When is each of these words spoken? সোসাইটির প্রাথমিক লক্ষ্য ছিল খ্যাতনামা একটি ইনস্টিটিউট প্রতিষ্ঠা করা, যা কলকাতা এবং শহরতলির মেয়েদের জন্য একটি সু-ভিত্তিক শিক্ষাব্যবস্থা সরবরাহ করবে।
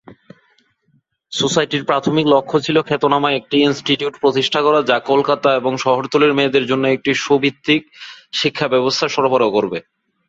সোসাইটির 1.31 1.83
প্রাথমিক 1.83 2.25
লক্ষ্য 2.27 2.57
ছিল 2.59 2.77
খ্যাতনামা 2.81 3.29
একটি 3.31 3.55
ইনস্টিটিউট 3.61 4.15
প্রতিষ্ঠা 4.21 4.59
করা, 4.61 4.79
যা 4.81 4.97
কলকাতা 5.01 5.49
এবং 5.55 5.71
শহরতলির 5.77 6.33
মেয়েদের 6.33 6.65
জন্য 6.65 6.83
একটি 6.87 7.11
সু-ভিত্তিক 7.15 7.81
শিক্ষাব্যবস্থা 8.33 9.05
সরবরাহ 9.07 9.49
করবে। 9.51 9.79